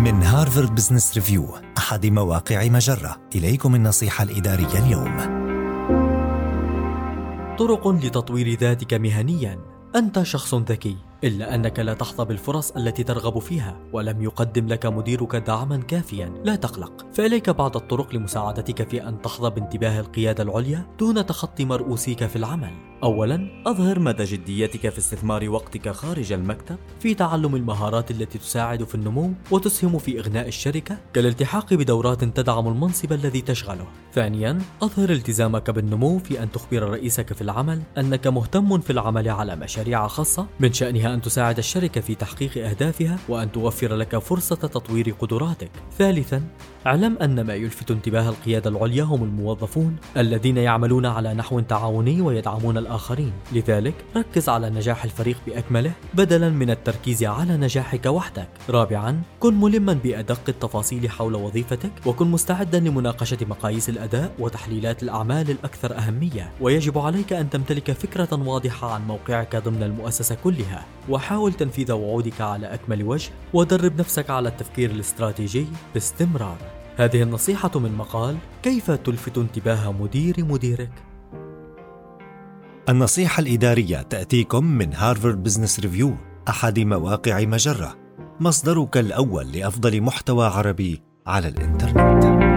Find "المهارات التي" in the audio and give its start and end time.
27.56-28.38